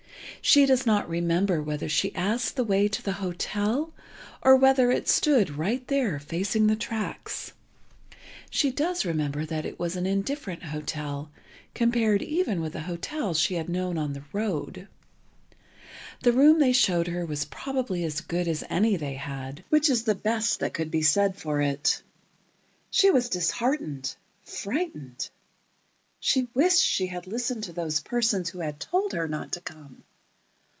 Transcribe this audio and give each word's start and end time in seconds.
She 0.43 0.65
does 0.65 0.87
not 0.87 1.07
remember 1.07 1.61
whether 1.61 1.87
she 1.87 2.15
asked 2.15 2.55
the 2.55 2.63
way 2.63 2.87
to 2.87 3.03
the 3.03 3.11
hotel, 3.11 3.93
or 4.41 4.55
whether 4.55 4.89
it 4.89 5.07
stood 5.07 5.51
right 5.51 5.87
there, 5.87 6.19
facing 6.19 6.65
the 6.65 6.75
tracks. 6.75 7.53
She 8.49 8.71
does 8.71 9.05
remember 9.05 9.45
that 9.45 9.67
it 9.67 9.77
was 9.77 9.95
an 9.95 10.07
indifferent 10.07 10.63
hotel, 10.63 11.29
compared 11.75 12.23
even 12.23 12.59
with 12.59 12.73
the 12.73 12.79
hotels 12.81 13.39
she 13.39 13.53
had 13.53 13.69
known 13.69 13.99
on 13.99 14.13
the 14.13 14.23
road. 14.33 14.87
The 16.23 16.33
room 16.33 16.57
they 16.57 16.73
showed 16.73 17.05
her 17.07 17.23
was 17.23 17.45
probably 17.45 18.03
as 18.03 18.19
good 18.21 18.47
as 18.47 18.63
any 18.67 18.95
they 18.95 19.13
had, 19.13 19.63
which 19.69 19.91
is 19.91 20.03
the 20.05 20.15
best 20.15 20.61
that 20.61 20.73
could 20.73 20.89
be 20.89 21.03
said 21.03 21.37
for 21.39 21.61
it. 21.61 22.01
She 22.89 23.11
was 23.11 23.29
disheartened—frightened. 23.29 25.29
She 26.19 26.47
wished 26.55 26.81
she 26.83 27.05
had 27.05 27.27
listened 27.27 27.65
to 27.65 27.73
those 27.73 27.99
persons 27.99 28.49
who 28.49 28.59
had 28.61 28.79
told 28.79 29.13
her 29.13 29.27
not 29.27 29.51
to 29.51 29.61
come. 29.61 30.03